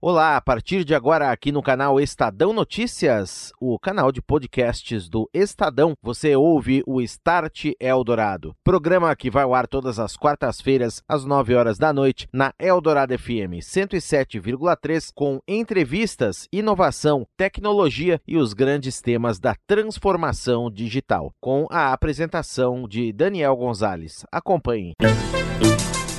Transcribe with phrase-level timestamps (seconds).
[0.00, 5.28] Olá, a partir de agora aqui no canal Estadão Notícias, o canal de podcasts do
[5.34, 11.24] Estadão, você ouve o Start Eldorado, programa que vai ao ar todas as quartas-feiras às
[11.24, 19.00] 9 horas da noite na Eldorado FM 107,3 com entrevistas, inovação, tecnologia e os grandes
[19.00, 24.24] temas da transformação digital, com a apresentação de Daniel Gonzalez.
[24.30, 24.92] Acompanhe.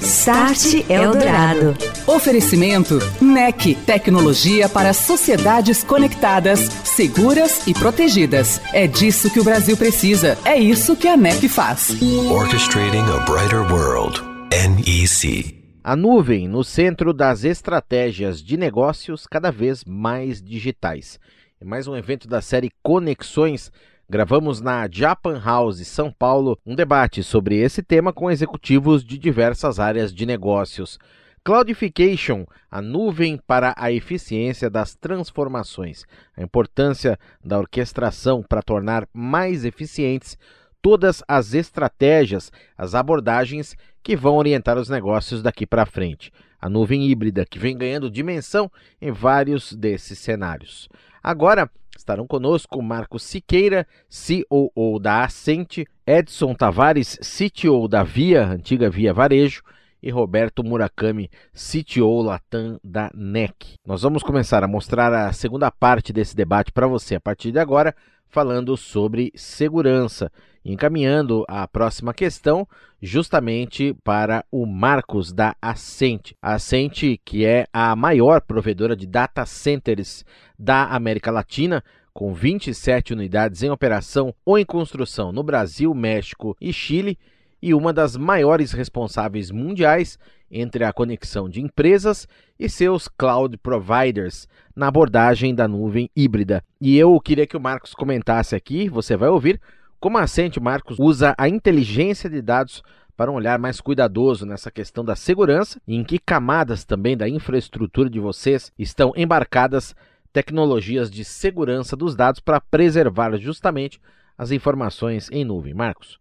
[0.09, 1.77] Start Eldorado.
[2.07, 8.59] Oferecimento NEC, tecnologia para sociedades conectadas, seguras e protegidas.
[8.73, 10.35] É disso que o Brasil precisa.
[10.43, 11.95] É isso que a NEC faz.
[12.31, 14.19] Orchestrating a brighter world.
[14.49, 15.55] NEC.
[15.83, 21.19] A nuvem no centro das estratégias de negócios cada vez mais digitais.
[21.61, 23.71] É mais um evento da série Conexões
[24.11, 29.79] Gravamos na Japan House, São Paulo, um debate sobre esse tema com executivos de diversas
[29.79, 30.97] áreas de negócios.
[31.43, 39.63] Cloudification, a nuvem para a eficiência das transformações, a importância da orquestração para tornar mais
[39.63, 40.35] eficientes
[40.81, 46.31] todas as estratégias, as abordagens que vão orientar os negócios daqui para frente.
[46.61, 48.71] A nuvem híbrida que vem ganhando dimensão
[49.01, 50.89] em vários desses cenários.
[51.23, 59.13] Agora, Estarão conosco Marcos Siqueira, COO da Ascente, Edson Tavares, CTO da Via, antiga Via
[59.13, 59.61] Varejo,
[60.01, 63.75] e Roberto Murakami, CTO Latam da NEC.
[63.85, 67.59] Nós vamos começar a mostrar a segunda parte desse debate para você a partir de
[67.59, 67.93] agora,
[68.29, 70.31] falando sobre segurança,
[70.63, 72.67] encaminhando a próxima questão
[73.01, 76.35] justamente para o Marcos da Ascente.
[76.41, 80.23] A Ascente, que é a maior provedora de data centers
[80.57, 86.73] da América Latina, com 27 unidades em operação ou em construção no Brasil, México e
[86.73, 87.17] Chile,
[87.61, 90.17] e uma das maiores responsáveis mundiais
[90.51, 92.27] entre a conexão de empresas
[92.59, 96.63] e seus cloud providers na abordagem da nuvem híbrida.
[96.81, 99.59] E eu queria que o Marcos comentasse aqui, você vai ouvir,
[99.99, 102.81] como a Ascente Marcos usa a inteligência de dados
[103.15, 107.27] para um olhar mais cuidadoso nessa questão da segurança e em que camadas também da
[107.27, 109.93] infraestrutura de vocês estão embarcadas
[110.31, 113.99] tecnologias de segurança dos dados para preservar justamente
[114.37, 115.73] as informações em nuvem.
[115.73, 116.17] Marcos.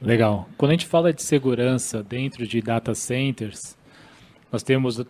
[0.00, 0.48] Legal.
[0.56, 3.76] Quando a gente fala de segurança dentro de data centers,
[4.52, 5.02] nós temos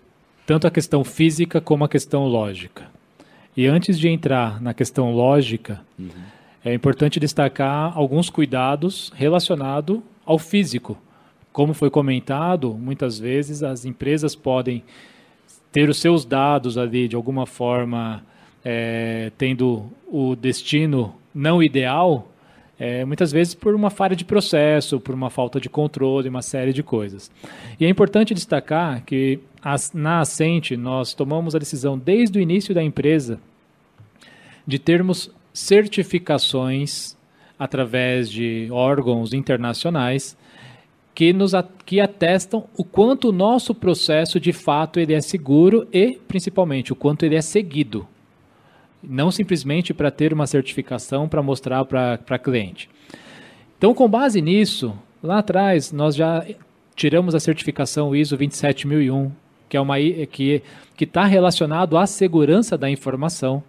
[0.47, 2.89] tanto a questão física como a questão lógica.
[3.57, 6.11] E antes de entrar na questão lógica, uhum.
[6.65, 10.97] é importante destacar alguns cuidados relacionados ao físico.
[11.53, 14.85] Como foi comentado, muitas vezes as empresas podem
[15.73, 18.23] ter os seus dados ali de alguma forma
[18.65, 22.31] é, tendo o destino não ideal,
[22.79, 26.73] é, muitas vezes por uma falha de processo, por uma falta de controle, uma série
[26.73, 27.31] de coisas.
[27.81, 32.75] E é importante destacar que as, na Ascente nós tomamos a decisão desde o início
[32.75, 33.41] da empresa
[34.67, 37.17] de termos certificações
[37.59, 40.37] através de órgãos internacionais
[41.15, 41.53] que nos
[41.87, 46.97] que atestam o quanto o nosso processo de fato ele é seguro e principalmente o
[46.97, 48.07] quanto ele é seguido
[49.03, 52.89] não simplesmente para ter uma certificação para mostrar para cliente.
[53.79, 56.45] Então, com base nisso, lá atrás nós já
[56.95, 59.31] tiramos a certificação ISO 27001,
[59.69, 60.63] que é uma que
[60.97, 63.63] que está relacionado à segurança da informação.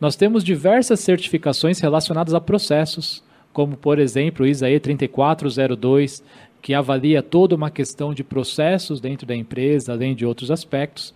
[0.00, 3.22] Nós temos diversas certificações relacionadas a processos,
[3.52, 6.24] como por exemplo o ISAE 3402,
[6.62, 11.12] que avalia toda uma questão de processos dentro da empresa, além de outros aspectos.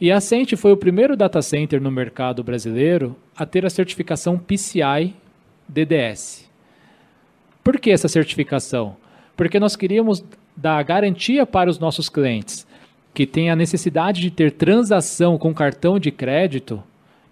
[0.00, 4.38] E a Cente foi o primeiro data center no mercado brasileiro a ter a certificação
[4.38, 5.12] PCI
[5.66, 6.48] DDS.
[7.64, 8.96] Por que essa certificação?
[9.36, 10.24] Porque nós queríamos
[10.56, 12.64] dar garantia para os nossos clientes
[13.12, 16.80] que têm a necessidade de ter transação com cartão de crédito,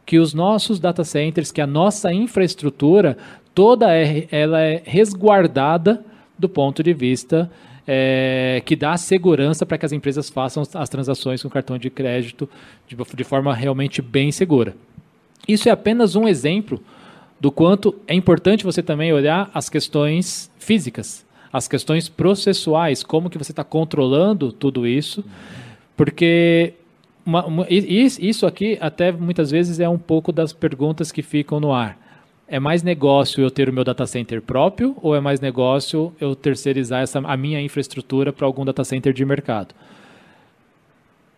[0.05, 3.17] que os nossos data centers, que a nossa infraestrutura
[3.55, 6.05] toda é, ela é resguardada
[6.37, 7.49] do ponto de vista
[7.87, 12.49] é, que dá segurança para que as empresas façam as transações com cartão de crédito
[12.87, 14.75] de, de forma realmente bem segura.
[15.47, 16.83] Isso é apenas um exemplo
[17.41, 23.39] do quanto é importante você também olhar as questões físicas, as questões processuais, como que
[23.39, 25.25] você está controlando tudo isso,
[25.97, 26.75] porque
[27.25, 31.73] uma, uma, isso aqui até muitas vezes é um pouco das perguntas que ficam no
[31.73, 32.06] ar
[32.49, 36.37] é mais negócio eu ter o meu data center próprio ou é mais negócio eu
[36.37, 39.75] terceirizar essa, a minha infraestrutura para algum data center de mercado?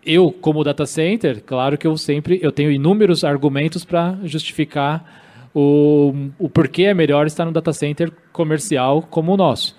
[0.05, 6.31] Eu, como data center, claro que eu sempre eu tenho inúmeros argumentos para justificar o,
[6.39, 9.77] o porquê é melhor estar no data center comercial como o nosso.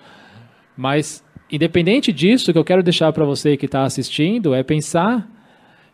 [0.75, 5.30] Mas, independente disso, o que eu quero deixar para você que está assistindo é pensar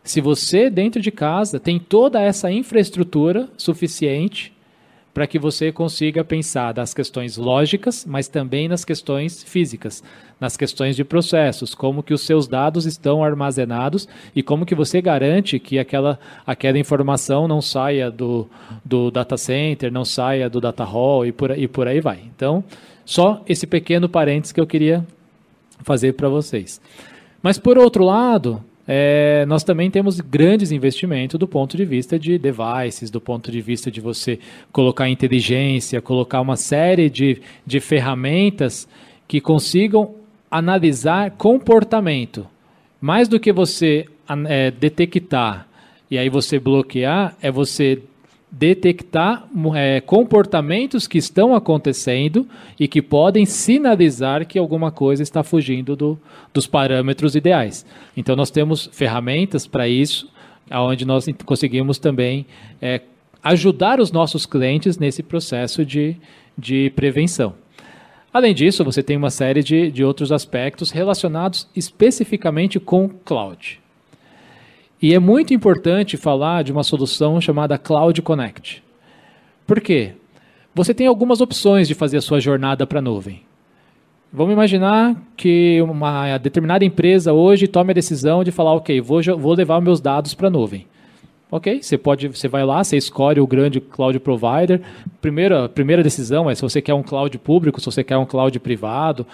[0.02, 4.55] se você dentro de casa tem toda essa infraestrutura suficiente
[5.16, 10.04] para que você consiga pensar das questões lógicas, mas também nas questões físicas,
[10.38, 15.00] nas questões de processos, como que os seus dados estão armazenados e como que você
[15.00, 18.46] garante que aquela, aquela informação não saia do,
[18.84, 22.20] do data center, não saia do data hall e por, e por aí vai.
[22.36, 22.62] Então,
[23.02, 25.02] só esse pequeno parênteses que eu queria
[25.80, 26.78] fazer para vocês.
[27.42, 32.38] Mas por outro lado, é, nós também temos grandes investimentos do ponto de vista de
[32.38, 34.38] devices, do ponto de vista de você
[34.70, 38.88] colocar inteligência, colocar uma série de, de ferramentas
[39.26, 40.14] que consigam
[40.50, 42.46] analisar comportamento.
[43.00, 44.06] Mais do que você
[44.48, 45.66] é, detectar
[46.10, 48.00] e aí você bloquear, é você
[48.58, 52.48] detectar é, comportamentos que estão acontecendo
[52.80, 56.18] e que podem sinalizar que alguma coisa está fugindo do,
[56.54, 57.84] dos parâmetros ideais.
[58.16, 60.30] Então, nós temos ferramentas para isso,
[60.70, 62.46] onde nós conseguimos também
[62.80, 63.02] é,
[63.42, 66.16] ajudar os nossos clientes nesse processo de,
[66.56, 67.54] de prevenção.
[68.32, 73.80] Além disso, você tem uma série de, de outros aspectos relacionados especificamente com cloud.
[75.06, 78.82] E é muito importante falar de uma solução chamada Cloud Connect.
[79.64, 80.14] Por quê?
[80.74, 83.42] Você tem algumas opções de fazer a sua jornada para a nuvem.
[84.32, 89.54] Vamos imaginar que uma determinada empresa hoje tome a decisão de falar, ok, vou, vou
[89.54, 90.88] levar meus dados para a nuvem.
[91.52, 94.82] Ok, você pode, você vai lá, você escolhe o grande cloud provider.
[95.20, 98.58] Primeira, primeira decisão é se você quer um cloud público, se você quer um cloud
[98.58, 99.24] privado.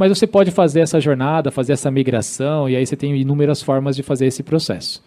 [0.00, 3.94] Mas você pode fazer essa jornada, fazer essa migração, e aí você tem inúmeras formas
[3.94, 5.04] de fazer esse processo.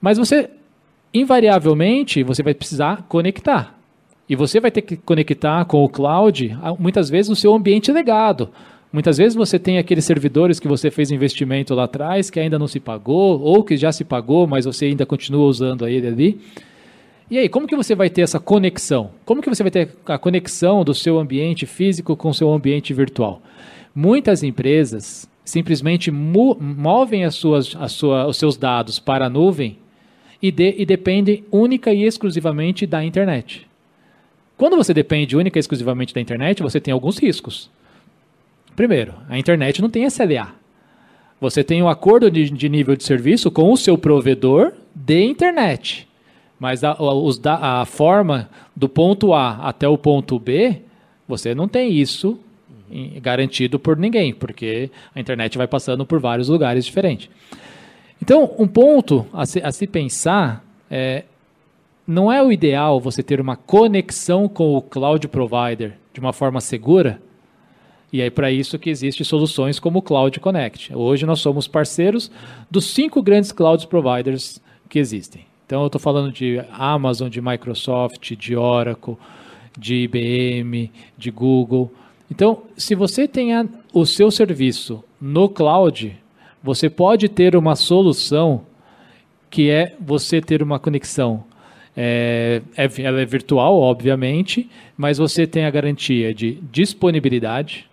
[0.00, 0.48] Mas você,
[1.12, 3.78] invariavelmente, você vai precisar conectar.
[4.26, 8.48] E você vai ter que conectar com o cloud, muitas vezes, no seu ambiente legado.
[8.90, 12.66] Muitas vezes você tem aqueles servidores que você fez investimento lá atrás, que ainda não
[12.66, 16.40] se pagou, ou que já se pagou, mas você ainda continua usando ele ali.
[17.30, 19.10] E aí, como que você vai ter essa conexão?
[19.26, 22.94] Como que você vai ter a conexão do seu ambiente físico com o seu ambiente
[22.94, 23.42] virtual?
[23.94, 29.78] Muitas empresas simplesmente movem as suas, as sua, os seus dados para a nuvem
[30.42, 33.66] e, de, e dependem única e exclusivamente da internet.
[34.56, 37.70] Quando você depende única e exclusivamente da internet, você tem alguns riscos.
[38.74, 40.54] Primeiro, a internet não tem SLA.
[41.40, 46.08] Você tem um acordo de, de nível de serviço com o seu provedor de internet.
[46.58, 50.80] Mas a, a, a forma do ponto A até o ponto B,
[51.28, 52.38] você não tem isso
[53.20, 57.28] garantido por ninguém, porque a internet vai passando por vários lugares diferentes.
[58.22, 61.24] Então, um ponto a se, a se pensar é
[62.06, 66.60] não é o ideal você ter uma conexão com o cloud provider de uma forma
[66.60, 67.20] segura.
[68.12, 70.94] E é para isso que existem soluções como o Cloud Connect.
[70.94, 72.30] Hoje nós somos parceiros
[72.70, 75.46] dos cinco grandes cloud providers que existem.
[75.66, 79.16] Então eu estou falando de Amazon, de Microsoft, de Oracle,
[79.76, 81.92] de IBM, de Google.
[82.30, 83.50] Então, se você tem
[83.92, 86.16] o seu serviço no cloud,
[86.62, 88.62] você pode ter uma solução
[89.50, 91.44] que é você ter uma conexão.
[91.96, 97.86] É, é, ela é virtual, obviamente, mas você tem a garantia de disponibilidade,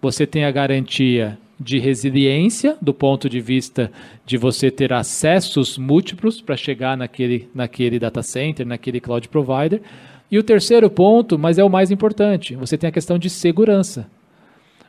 [0.00, 3.90] você tem a garantia de resiliência, do ponto de vista
[4.26, 9.80] de você ter acessos múltiplos para chegar naquele, naquele data center, naquele cloud provider
[10.32, 14.08] e o terceiro ponto, mas é o mais importante, você tem a questão de segurança.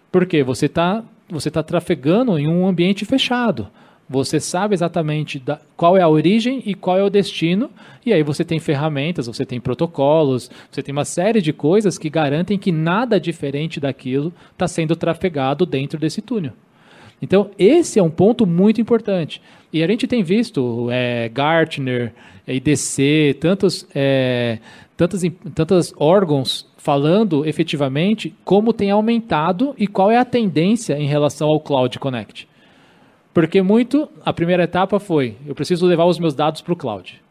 [0.10, 0.42] Por quê?
[0.42, 3.68] Você está você tá trafegando em um ambiente fechado.
[4.08, 7.72] Você sabe exatamente da, qual é a origem e qual é o destino,
[8.06, 12.10] e aí você tem ferramentas, você tem protocolos, você tem uma série de coisas que
[12.10, 16.54] garantem que nada diferente daquilo está sendo trafegado dentro desse túnel.
[17.24, 19.42] Então, esse é um ponto muito importante.
[19.72, 22.14] E a gente tem visto é, Gartner,
[22.46, 24.60] IDC, tantos é,
[24.98, 25.22] tantos,
[25.56, 31.62] tantos órgãos falando efetivamente como tem aumentado e qual é a tendência em relação ao
[31.62, 32.46] Cloud Connect.
[33.34, 37.22] Porque muito, a primeira etapa foi, eu preciso levar os meus dados para o cloud.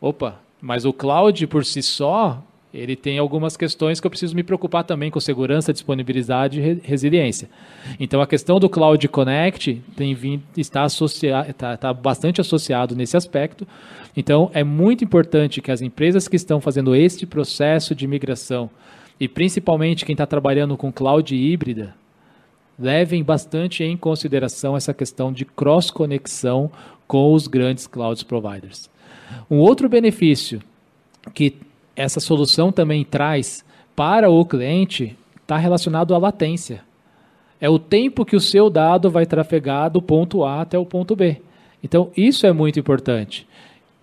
[0.00, 4.42] Opa, mas o cloud por si só, ele tem algumas questões que eu preciso me
[4.42, 7.48] preocupar também com segurança, disponibilidade e resiliência.
[7.98, 13.16] Então a questão do Cloud Connect tem vindo, está, associado, está, está bastante associado nesse
[13.16, 13.66] aspecto,
[14.18, 18.68] então, é muito importante que as empresas que estão fazendo este processo de migração,
[19.20, 21.94] e principalmente quem está trabalhando com cloud híbrida,
[22.76, 26.68] levem bastante em consideração essa questão de cross-conexão
[27.06, 28.90] com os grandes cloud providers.
[29.48, 30.60] Um outro benefício
[31.32, 31.54] que
[31.98, 33.64] essa solução também traz
[33.96, 36.82] para o cliente está relacionado à latência.
[37.60, 41.16] É o tempo que o seu dado vai trafegar do ponto A até o ponto
[41.16, 41.38] B.
[41.82, 43.48] Então, isso é muito importante.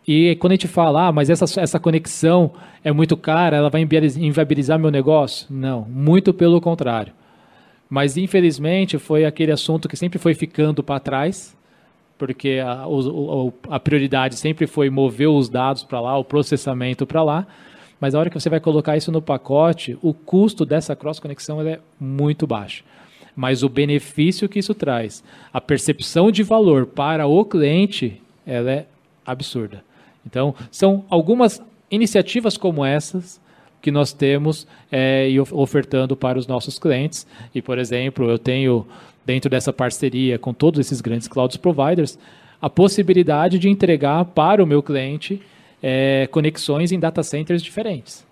[0.06, 2.52] E quando a gente fala, ah, mas essa, essa conexão
[2.84, 5.48] é muito cara, ela vai inviabilizar meu negócio?
[5.50, 7.14] Não, muito pelo contrário.
[7.90, 11.56] Mas, infelizmente, foi aquele assunto que sempre foi ficando para trás,
[12.18, 17.24] porque a, o, a prioridade sempre foi mover os dados para lá, o processamento para
[17.24, 17.48] lá.
[18.06, 21.80] Mas a hora que você vai colocar isso no pacote, o custo dessa cross-conexão é
[22.00, 22.84] muito baixo.
[23.36, 28.86] Mas o benefício que isso traz, a percepção de valor para o cliente, ela é
[29.26, 29.84] absurda.
[30.24, 31.60] Então, são algumas
[31.90, 33.42] iniciativas como essas
[33.82, 37.26] que nós temos é, e ofertando para os nossos clientes.
[37.56, 38.86] E, por exemplo, eu tenho,
[39.26, 42.20] dentro dessa parceria com todos esses grandes cloud providers,
[42.62, 45.42] a possibilidade de entregar para o meu cliente
[45.88, 48.26] é, conexões em data centers diferentes.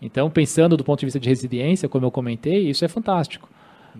[0.00, 3.48] Então, pensando do ponto de vista de resiliência, como eu comentei, isso é fantástico.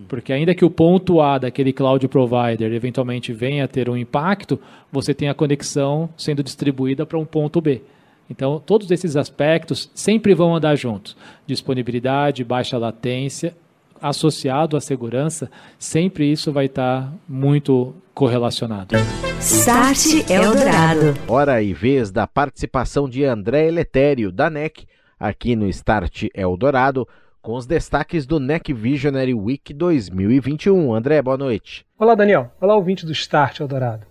[0.06, 4.60] Porque ainda que o ponto A daquele cloud provider eventualmente venha a ter um impacto,
[4.92, 7.82] você tem a conexão sendo distribuída para um ponto B.
[8.30, 11.16] Então, todos esses aspectos sempre vão andar juntos.
[11.44, 13.56] Disponibilidade, baixa latência,
[14.00, 18.96] associado à segurança, sempre isso vai estar muito correlacionado.
[19.40, 21.14] Start Eldorado.
[21.28, 24.86] Hora e vez da participação de André Eletério, da NEC,
[25.18, 27.06] aqui no Start Eldorado
[27.46, 30.92] com os destaques do NEC Visionary Week 2021.
[30.92, 31.86] André, boa noite.
[31.96, 32.50] Olá, Daniel.
[32.60, 34.04] Olá, ouvinte do Start Eldorado.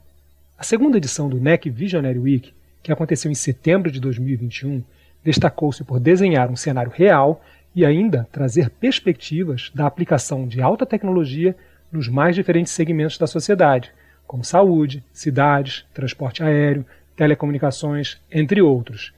[0.57, 4.81] A segunda edição do NEC Visionary Week, que aconteceu em setembro de 2021,
[5.21, 7.41] destacou-se por desenhar um cenário real
[7.75, 11.55] e ainda trazer perspectivas da aplicação de alta tecnologia
[11.91, 13.91] nos mais diferentes segmentos da sociedade,
[14.25, 19.13] como saúde, cidades, transporte aéreo, telecomunicações, entre outros.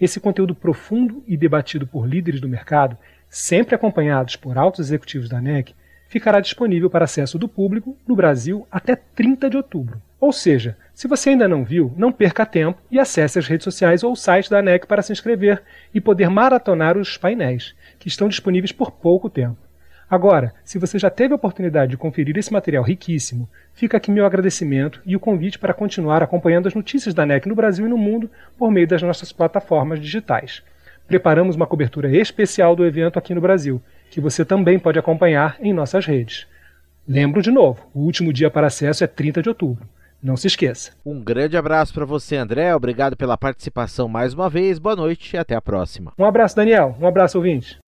[0.00, 2.96] Esse conteúdo profundo e debatido por líderes do mercado
[3.28, 5.72] sempre acompanhados por altos executivos da NEC,
[6.08, 10.02] ficará disponível para acesso do público no Brasil até 30 de outubro.
[10.18, 14.02] Ou seja, se você ainda não viu, não perca tempo e acesse as redes sociais
[14.02, 15.62] ou o site da NEC para se inscrever
[15.94, 19.56] e poder maratonar os painéis, que estão disponíveis por pouco tempo.
[20.10, 24.26] Agora, se você já teve a oportunidade de conferir esse material riquíssimo, fica aqui meu
[24.26, 27.96] agradecimento e o convite para continuar acompanhando as notícias da NEC no Brasil e no
[27.96, 28.28] mundo
[28.58, 30.64] por meio das nossas plataformas digitais
[31.10, 35.72] preparamos uma cobertura especial do evento aqui no Brasil, que você também pode acompanhar em
[35.72, 36.46] nossas redes.
[37.06, 39.88] Lembro de novo, o último dia para acesso é 30 de outubro.
[40.22, 40.92] Não se esqueça.
[41.04, 42.74] Um grande abraço para você, André.
[42.74, 44.78] Obrigado pela participação mais uma vez.
[44.78, 46.12] Boa noite e até a próxima.
[46.18, 46.94] Um abraço, Daniel.
[47.00, 47.78] Um abraço, ouvinte.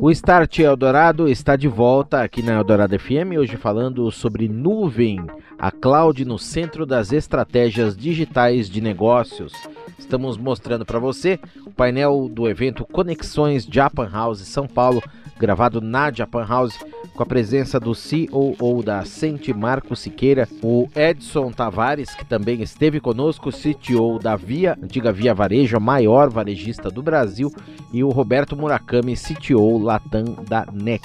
[0.00, 5.24] O Start Eldorado está de volta aqui na Eldorado FM, hoje falando sobre nuvem,
[5.58, 9.52] a cloud no centro das estratégias digitais de negócios.
[9.98, 15.02] Estamos mostrando para você o painel do evento Conexões Japan House São Paulo,
[15.38, 16.78] gravado na Japan House
[17.14, 23.00] com a presença do COO da Sente Marco Siqueira, o Edson Tavares, que também esteve
[23.00, 27.52] conosco, CTO da Via, antiga Via Varejo, a maior varejista do Brasil,
[27.92, 31.02] e o Roberto Murakami, CTO Latam da NEC.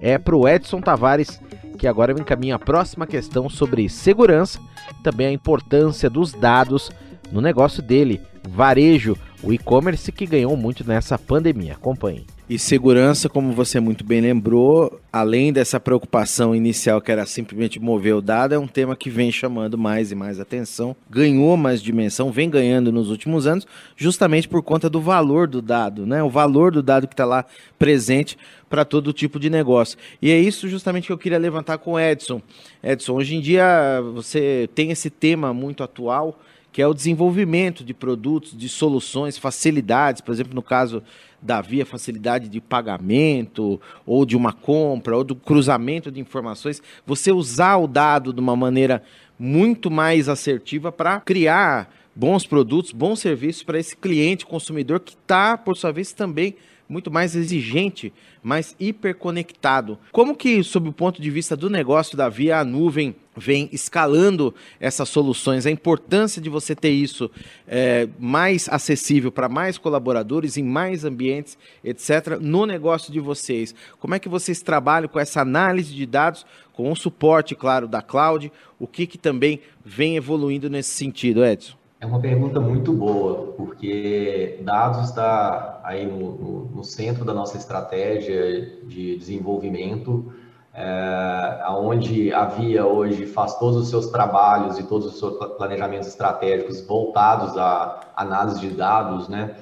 [0.00, 1.40] É para o Edson Tavares
[1.78, 4.60] que agora me encaminha a próxima questão sobre segurança,
[5.02, 6.90] também a importância dos dados
[7.30, 11.74] no negócio dele, varejo, o e-commerce que ganhou muito nessa pandemia.
[11.74, 12.26] Acompanhe.
[12.50, 18.14] E segurança, como você muito bem lembrou, além dessa preocupação inicial que era simplesmente mover
[18.14, 22.32] o dado, é um tema que vem chamando mais e mais atenção, ganhou mais dimensão,
[22.32, 26.22] vem ganhando nos últimos anos, justamente por conta do valor do dado, né?
[26.22, 27.44] O valor do dado que está lá
[27.78, 28.38] presente
[28.70, 29.98] para todo tipo de negócio.
[30.22, 32.40] E é isso justamente que eu queria levantar com o Edson.
[32.82, 36.40] Edson, hoje em dia você tem esse tema muito atual,
[36.78, 41.02] que é o desenvolvimento de produtos, de soluções, facilidades, por exemplo, no caso
[41.42, 47.32] da via facilidade de pagamento, ou de uma compra, ou do cruzamento de informações, você
[47.32, 49.02] usar o dado de uma maneira
[49.36, 55.58] muito mais assertiva para criar bons produtos, bons serviços para esse cliente consumidor que está,
[55.58, 56.54] por sua vez, também
[56.88, 59.98] muito mais exigente, mais hiperconectado.
[60.10, 64.52] Como que, sob o ponto de vista do negócio da Via, a nuvem vem escalando
[64.80, 67.30] essas soluções, a importância de você ter isso
[67.66, 73.74] é, mais acessível para mais colaboradores, em mais ambientes, etc., no negócio de vocês.
[74.00, 78.02] Como é que vocês trabalham com essa análise de dados, com o suporte, claro, da
[78.02, 78.50] cloud?
[78.78, 81.77] O que, que também vem evoluindo nesse sentido, Edson?
[82.00, 87.56] É uma pergunta muito boa, porque dados está aí no, no, no centro da nossa
[87.56, 90.32] estratégia de desenvolvimento,
[90.72, 96.06] é, onde a Via hoje faz todos os seus trabalhos e todos os seus planejamentos
[96.06, 99.56] estratégicos voltados à análise de dados, né?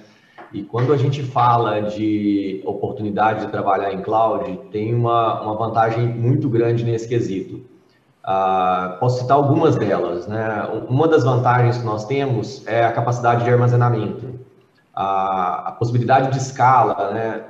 [0.52, 6.06] E quando a gente fala de oportunidade de trabalhar em cloud, tem uma, uma vantagem
[6.06, 7.75] muito grande nesse quesito.
[8.26, 10.26] Uh, posso citar algumas delas.
[10.26, 10.68] Né?
[10.88, 14.40] Uma das vantagens que nós temos é a capacidade de armazenamento,
[14.92, 17.12] a, a possibilidade de escala.
[17.12, 17.42] Né?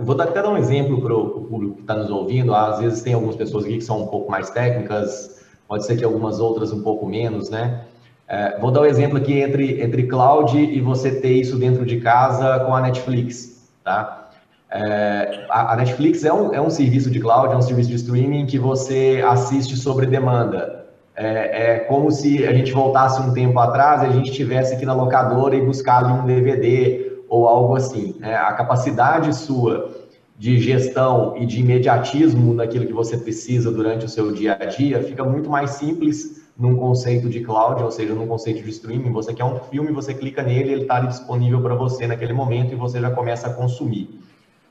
[0.00, 2.54] Uh, vou até dar um exemplo para o público que está nos ouvindo.
[2.54, 6.04] Às vezes tem algumas pessoas aqui que são um pouco mais técnicas, pode ser que
[6.04, 7.82] algumas outras um pouco menos, né?
[8.28, 12.00] Uh, vou dar um exemplo aqui entre, entre cloud e você ter isso dentro de
[12.00, 14.27] casa com a Netflix, tá?
[14.70, 18.46] É, a, Netflix é um, é um serviço de cloud, é um serviço de streaming
[18.46, 20.86] que você assiste sobre demanda.
[21.16, 24.86] É, é, como se a gente voltasse um tempo atrás e a gente estivesse aqui
[24.86, 28.14] na locadora e buscar ali um DVD ou algo assim.
[28.20, 28.36] Né?
[28.36, 29.90] A capacidade sua
[30.38, 35.02] de gestão e de imediatismo naquilo que você precisa durante o seu dia a dia
[35.02, 39.12] fica muito mais simples num conceito de cloud, ou seja, num conceito de streaming.
[39.12, 42.76] Você quer um filme, você clica nele, ele está disponível para você naquele momento e
[42.76, 44.20] você já começa a consumir.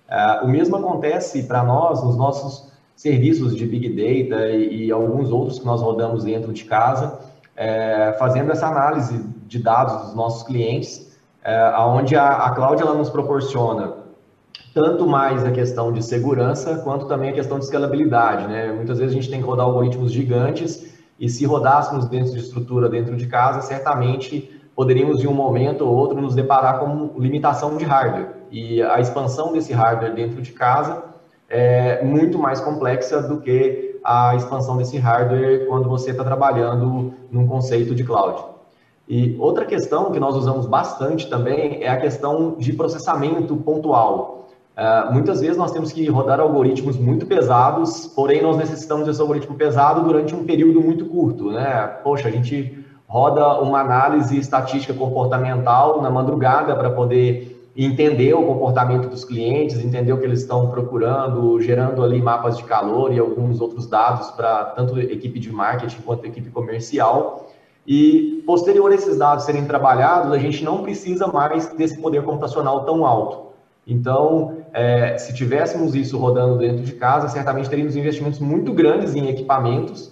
[0.07, 5.31] Uh, o mesmo acontece para nós nos nossos serviços de Big Data e, e, alguns
[5.31, 7.19] outros que nós rodamos dentro de casa,
[7.55, 12.95] é, fazendo essa análise de dados dos nossos clientes, é, onde a, a cloud ela
[12.95, 13.93] nos proporciona
[14.73, 18.47] tanto mais a questão de segurança, quanto também a questão de escalabilidade.
[18.47, 18.71] Né?
[18.71, 22.87] Muitas vezes a gente tem que rodar algoritmos gigantes e se rodássemos dentro de estrutura
[22.87, 27.83] dentro de casa, certamente poderíamos de um momento ou outro nos deparar com limitação de
[27.83, 31.03] hardware e a expansão desse hardware dentro de casa
[31.49, 37.47] é muito mais complexa do que a expansão desse hardware quando você está trabalhando num
[37.47, 38.43] conceito de cloud.
[39.07, 44.49] E outra questão que nós usamos bastante também é a questão de processamento pontual.
[44.77, 49.55] Uh, muitas vezes nós temos que rodar algoritmos muito pesados, porém nós necessitamos desse algoritmo
[49.55, 51.87] pesado durante um período muito curto, né?
[52.03, 59.07] Poxa, a gente roda uma análise estatística comportamental na madrugada para poder entender o comportamento
[59.07, 63.61] dos clientes, entender o que eles estão procurando, gerando ali mapas de calor e alguns
[63.61, 67.47] outros dados para tanto equipe de marketing quanto equipe comercial.
[67.85, 72.83] E posterior a esses dados serem trabalhados, a gente não precisa mais desse poder computacional
[72.83, 73.47] tão alto.
[73.85, 79.29] Então, é, se tivéssemos isso rodando dentro de casa, certamente teríamos investimentos muito grandes em
[79.29, 80.11] equipamentos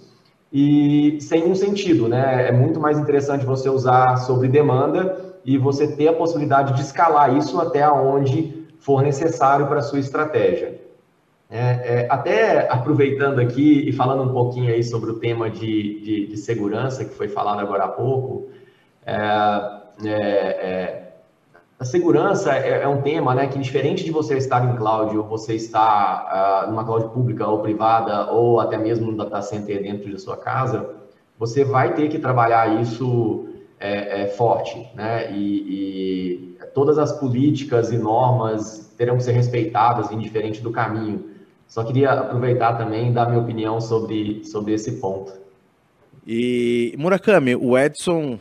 [0.52, 2.48] e sem um sentido, né?
[2.48, 7.34] É muito mais interessante você usar sobre demanda e você ter a possibilidade de escalar
[7.36, 10.84] isso até onde for necessário para a sua estratégia.
[11.48, 16.26] É, é, até aproveitando aqui e falando um pouquinho aí sobre o tema de, de,
[16.26, 18.48] de segurança que foi falado agora há pouco,
[19.06, 19.16] é,
[20.04, 21.06] é, é
[21.78, 25.54] a segurança é, um tema né, que, diferente de você estar em cloud ou você
[25.54, 30.18] estar uh, numa cloud pública ou privada ou até mesmo no data center dentro de
[30.18, 30.88] sua casa,
[31.38, 33.46] você vai ter que trabalhar isso
[33.78, 35.32] é, é forte, né?
[35.32, 41.30] E, e, todas as políticas e normas terão que ser respeitadas, indiferente do caminho.
[41.66, 45.32] Só queria aproveitar também e dar minha opinião sobre, sobre esse ponto.
[46.26, 48.38] E Murakami, o Edson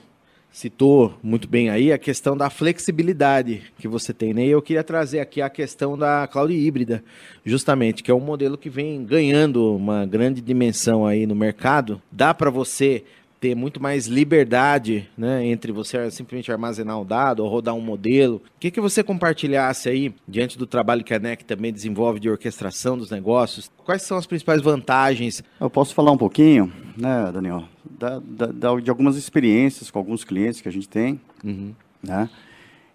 [0.56, 4.46] citou muito bem aí a questão da flexibilidade que você tem, né?
[4.46, 7.04] E eu queria trazer aqui a questão da cloud híbrida,
[7.44, 12.02] justamente, que é um modelo que vem ganhando uma grande dimensão aí no mercado.
[12.10, 13.04] Dá para você
[13.46, 18.38] ter muito mais liberdade, né, entre você simplesmente armazenar o dado ou rodar um modelo.
[18.38, 22.28] O que, que você compartilhasse aí, diante do trabalho que a NEC também desenvolve de
[22.28, 23.70] orquestração dos negócios?
[23.86, 25.44] Quais são as principais vantagens?
[25.62, 30.60] Eu posso falar um pouquinho, né, Daniel, da, da, de algumas experiências com alguns clientes
[30.60, 31.72] que a gente tem, uhum.
[32.02, 32.28] né?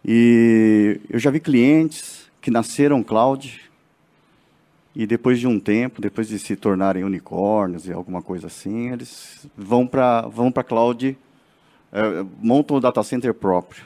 [0.04, 3.69] E eu já vi clientes que nasceram cloud,
[5.00, 9.48] e depois de um tempo, depois de se tornarem unicórnios e alguma coisa assim, eles
[9.56, 11.16] vão para vão para cloud,
[11.90, 13.82] é, montam o data center próprio,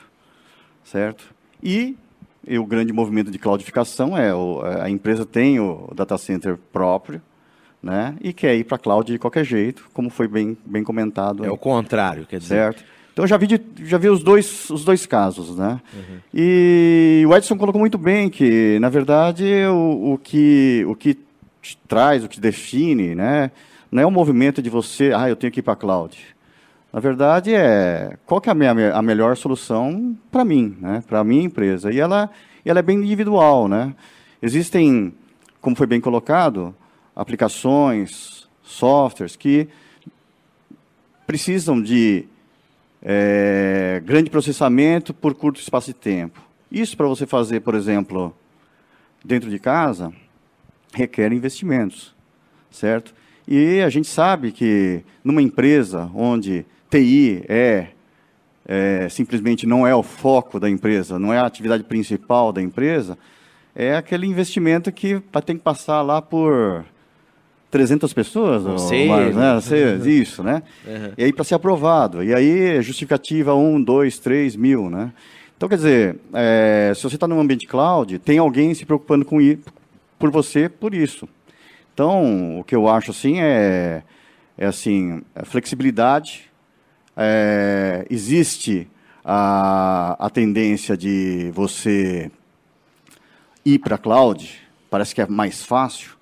[0.83, 1.33] certo?
[1.63, 1.95] E,
[2.45, 6.57] e, o grande movimento de cloudificação é o, é, a empresa tem o data center
[6.73, 7.21] próprio,
[7.81, 8.17] né?
[8.19, 11.45] E quer ir para cloud de qualquer jeito, como foi bem bem comentado.
[11.45, 12.55] É o contrário, quer dizer.
[12.55, 12.83] Certo.
[13.15, 15.79] Então eu já vi, de, já vi os, dois, os dois casos, né?
[15.93, 16.17] Uhum.
[16.33, 21.17] E o Edson colocou muito bem que, na verdade, o, o, que, o que
[21.87, 23.51] traz, o que define, né?
[23.89, 26.17] Não é o movimento de você, ah, eu tenho que ir para a cloud.
[26.91, 31.01] Na verdade, é qual que é a, minha, a melhor solução para mim, né?
[31.07, 31.93] Para a minha empresa.
[31.93, 32.29] E ela,
[32.65, 33.95] ela é bem individual, né?
[34.41, 35.13] Existem,
[35.61, 36.75] como foi bem colocado,
[37.15, 39.69] aplicações, softwares que
[41.25, 42.27] precisam de
[43.07, 46.41] é, grande processamento por curto espaço de tempo.
[46.71, 48.35] Isso para você fazer, por exemplo,
[49.23, 50.11] dentro de casa,
[50.91, 52.15] requer investimentos,
[52.71, 53.13] certo?
[53.47, 57.89] E a gente sabe que numa empresa onde TI é
[58.67, 63.15] é, simplesmente não é o foco da empresa, não é a atividade principal da empresa,
[63.75, 66.83] é aquele investimento que tem que passar lá por
[67.75, 69.59] 300 pessoas, sei, né?
[70.07, 70.63] Isso, né?
[70.87, 71.11] Uhum.
[71.17, 72.23] E aí para ser aprovado.
[72.23, 75.11] E aí justificativa 1, 2, 3 mil, né?
[75.57, 79.39] Então, quer dizer, é, se você está num ambiente cloud, tem alguém se preocupando com
[80.17, 81.27] por você por isso.
[81.93, 84.03] Então, o que eu acho assim é,
[84.57, 86.49] é assim, flexibilidade.
[87.17, 88.87] É, existe
[89.21, 92.31] a, a tendência de você
[93.65, 96.14] ir para a cloud, parece que é mais fácil,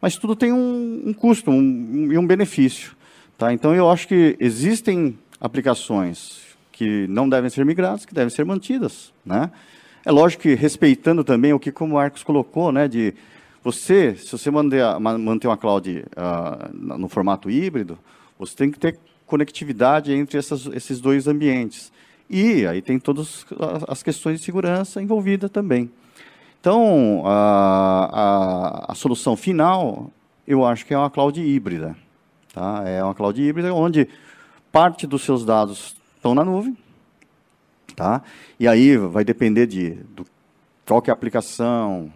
[0.00, 2.96] mas tudo tem um, um custo e um, um, benefício.
[3.36, 3.52] Tá?
[3.52, 6.40] Então, eu acho que existem aplicações
[6.72, 9.12] que não devem ser migradas, que devem ser mantidas.
[9.24, 9.50] Né?
[10.04, 13.14] É lógico que respeitando também o que o Marcos colocou, né, de
[13.62, 17.98] você, se você manter, manter uma cloud uh, no formato híbrido,
[18.38, 21.92] você tem que ter conectividade entre essas, esses dois ambientes.
[22.30, 23.44] E aí tem todas
[23.86, 25.90] as questões de segurança envolvidas também.
[26.60, 28.10] Então, a,
[28.88, 30.10] a, a, solução final,
[30.46, 31.96] eu acho que é uma cloud híbrida.
[32.52, 32.82] Tá?
[32.84, 34.08] É uma cloud híbrida onde
[34.72, 36.76] parte dos seus dados estão na nuvem,
[37.94, 38.22] tá?
[38.58, 40.26] e aí vai depender de do,
[40.84, 42.12] qual que é a aplicação,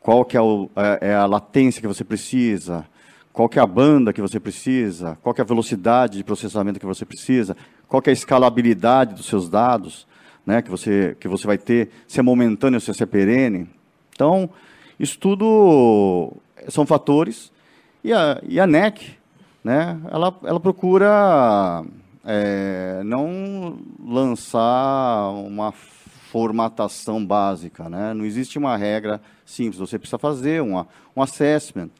[0.00, 2.86] qual que é, o, é, é, a latência que você precisa,
[3.32, 6.80] qual que é a banda que você precisa, qual que é a velocidade de processamento
[6.80, 10.06] que você precisa, qual que é a escalabilidade dos seus dados,
[10.46, 13.68] né, que, você, que você vai ter, se é momentâneo se é perene.
[14.14, 14.48] Então,
[14.98, 16.32] isso tudo
[16.68, 17.52] são fatores.
[18.04, 19.18] E a, e a NEC,
[19.64, 21.84] né, ela, ela procura
[22.24, 27.88] é, não lançar uma formatação básica.
[27.88, 28.14] Né?
[28.14, 29.78] Não existe uma regra simples.
[29.78, 31.90] Você precisa fazer uma, um assessment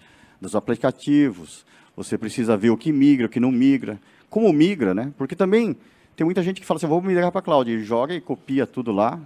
[0.40, 1.64] dos aplicativos,
[1.96, 5.12] você precisa ver o que migra, o que não migra, como migra, né?
[5.16, 5.76] porque também
[6.16, 8.90] tem muita gente que fala assim, vou migrar para a cloud, joga e copia tudo
[8.90, 9.20] lá,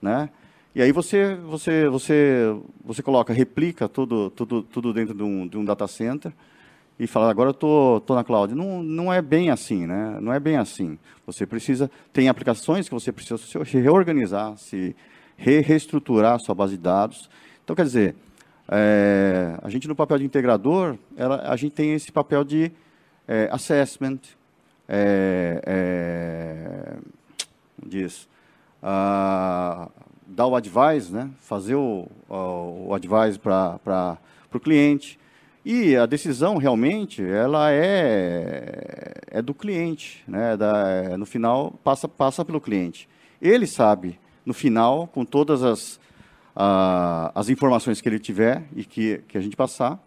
[0.00, 0.28] né?
[0.74, 5.56] E aí você, você, você, você coloca, replica tudo, tudo, tudo dentro de um, de
[5.56, 6.32] um data center
[6.98, 8.54] e fala, agora eu tô, tô na cloud.
[8.54, 10.18] Não, não é bem assim, né?
[10.20, 10.98] Não é bem assim.
[11.26, 14.96] Você precisa, tem aplicações que você precisa se reorganizar, se
[15.36, 17.28] re reestruturar a sua base de dados.
[17.62, 18.16] Então, quer dizer,
[18.68, 22.72] é, a gente no papel de integrador, ela, a gente tem esse papel de
[23.28, 24.20] é, assessment,
[24.94, 26.96] é, é,
[27.82, 28.28] diz,
[28.82, 29.90] uh,
[30.26, 31.30] dar o advice, né?
[31.40, 34.18] fazer o, o, advice para
[34.52, 35.18] o cliente.
[35.64, 40.56] E a decisão realmente ela é, é do cliente, né?
[40.56, 43.08] Da, é, no final passa, passa pelo cliente.
[43.40, 45.96] Ele sabe, no final, com todas as,
[46.54, 50.02] uh, as informações que ele tiver e que, que a gente passar,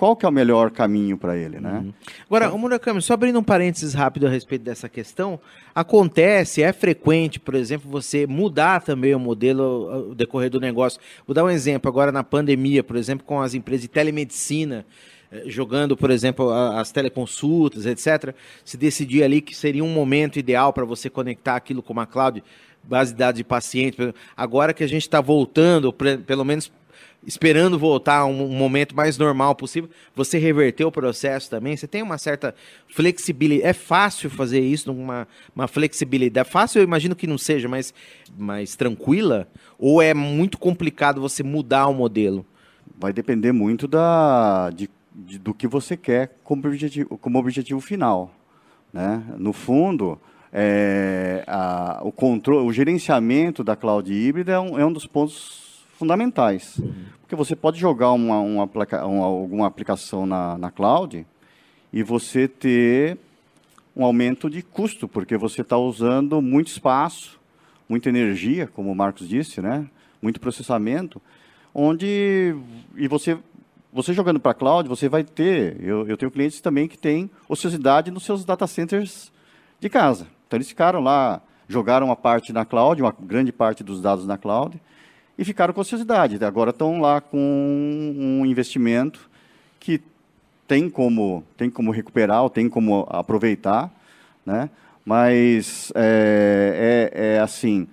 [0.00, 1.72] qual que é o melhor caminho para ele, né?
[1.72, 1.92] Uhum.
[2.24, 5.38] Agora, o Murakami, só abrindo um parênteses rápido a respeito dessa questão,
[5.74, 10.98] acontece, é frequente, por exemplo, você mudar também o modelo, o decorrer do negócio.
[11.26, 14.86] Vou dar um exemplo agora na pandemia, por exemplo, com as empresas de telemedicina,
[15.30, 18.34] eh, jogando, por exemplo, as teleconsultas, etc.,
[18.64, 22.42] se decidir ali que seria um momento ideal para você conectar aquilo com uma cloud,
[22.82, 23.98] base de dados de paciente.
[24.34, 26.72] Agora que a gente está voltando, pelo menos
[27.26, 31.76] esperando voltar a um, momento mais normal possível, você reverter o processo também?
[31.76, 32.54] Você tem uma certa
[32.88, 33.68] flexibilidade.
[33.68, 36.48] É fácil fazer isso, uma, uma flexibilidade.
[36.48, 37.92] Fácil, eu imagino que não seja, mas
[38.36, 39.46] mais tranquila?
[39.78, 42.44] Ou é muito complicado você mudar o modelo?
[42.98, 48.34] Vai depender muito da, de, de, do que você quer como objetivo, como objetivo final.
[48.92, 49.22] Né?
[49.36, 50.18] No fundo,
[50.52, 55.69] é, a, o controle, o gerenciamento da cloud híbrida é um, é um dos pontos
[56.00, 56.80] fundamentais.
[57.20, 61.26] Porque você pode jogar uma, uma, uma, alguma aplicação na, na cloud
[61.92, 63.18] e você ter
[63.94, 67.38] um aumento de custo, porque você está usando muito espaço,
[67.86, 69.86] muita energia, como o Marcos disse, né?
[70.22, 71.20] muito processamento,
[71.74, 72.56] onde
[72.96, 73.38] e você
[73.92, 77.28] você jogando para a cloud, você vai ter, eu, eu tenho clientes também que têm
[77.48, 79.32] ociosidade nos seus data centers
[79.80, 80.28] de casa.
[80.46, 84.38] Então eles ficaram lá, jogaram uma parte na cloud, uma grande parte dos dados na
[84.38, 84.80] cloud,
[85.40, 86.44] e ficaram com ociosidade.
[86.44, 89.30] Agora estão lá com um investimento
[89.80, 89.98] que
[90.68, 93.90] tem como, tem como recuperar, ou tem como aproveitar,
[94.44, 94.68] né?
[95.02, 97.88] mas é, é, é assim,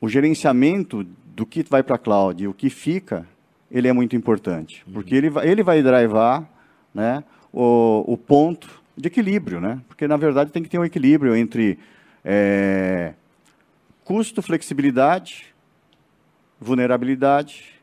[0.00, 1.04] o gerenciamento
[1.36, 3.26] do que vai para a cloud e o que fica,
[3.70, 4.94] ele é muito importante, uhum.
[4.94, 6.48] porque ele vai, ele vai drivar
[6.94, 7.22] né,
[7.52, 9.78] o, o ponto de equilíbrio, né?
[9.86, 11.78] porque na verdade tem que ter um equilíbrio entre
[12.24, 13.12] é,
[14.02, 15.49] custo, flexibilidade
[16.60, 17.80] vulnerabilidade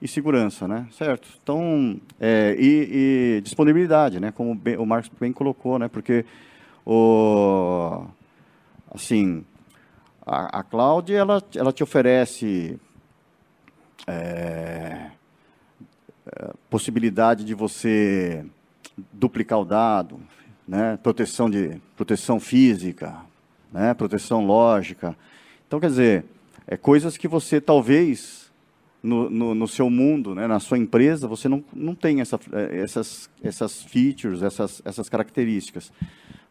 [0.00, 0.86] e segurança, né?
[0.92, 1.28] Certo?
[1.42, 4.30] Então, é, e, e, disponibilidade, né?
[4.32, 5.88] Como bem, o Marcos bem colocou, né?
[5.88, 6.24] Porque
[6.86, 8.04] o,
[8.94, 9.44] assim,
[10.24, 12.78] a, a cloud ela, ela te oferece
[14.06, 15.10] é,
[16.68, 18.44] possibilidade de você
[19.12, 20.20] duplicar o dado,
[20.66, 20.98] né?
[21.02, 23.16] proteção, de, proteção física,
[23.72, 23.92] né?
[23.94, 25.16] proteção lógica.
[25.66, 26.24] Então, quer dizer,
[26.66, 28.50] é coisas que você talvez
[29.02, 32.80] no, no, no, seu mundo, né, na sua empresa, você não, não tem essa, é,
[32.80, 35.92] essas, essas features, essas, essas características.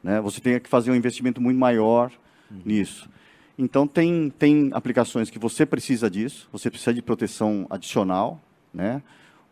[0.04, 0.20] Né?
[0.22, 2.12] Você tem que fazer um investimento muito maior
[2.50, 2.62] uhum.
[2.66, 3.10] nisso.
[3.58, 8.42] Então, tem, tem aplicações que você precisa disso, você precisa de proteção adicional,
[8.74, 9.02] né?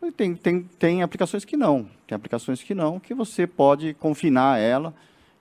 [0.02, 1.86] E tem, tem, tem aplicações que não.
[2.06, 4.94] Tem aplicações que não, que você pode confinar ela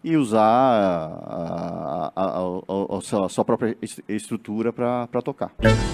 [0.03, 5.51] e usar a, a, a, a sua própria estrutura para tocar.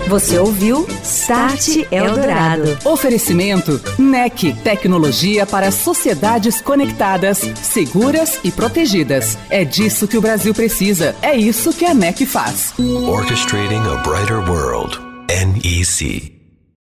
[0.07, 2.77] Você ouviu Start Eldorado.
[2.85, 9.37] Oferecimento NEC, tecnologia para sociedades conectadas, seguras e protegidas.
[9.49, 11.15] É disso que o Brasil precisa.
[11.21, 12.73] É isso que a NEC faz.
[12.79, 14.99] Orchestrating a Brighter World.
[15.29, 16.32] NEC.